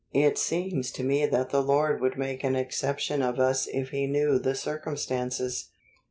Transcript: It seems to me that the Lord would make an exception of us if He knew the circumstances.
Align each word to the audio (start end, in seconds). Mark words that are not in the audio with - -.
It 0.15 0.39
seems 0.39 0.89
to 0.93 1.03
me 1.03 1.27
that 1.27 1.51
the 1.51 1.61
Lord 1.61 2.01
would 2.01 2.17
make 2.17 2.43
an 2.43 2.55
exception 2.55 3.21
of 3.21 3.37
us 3.39 3.67
if 3.67 3.89
He 3.89 4.07
knew 4.07 4.39
the 4.39 4.55
circumstances. 4.55 5.69